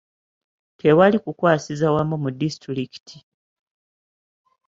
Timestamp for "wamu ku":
1.95-2.29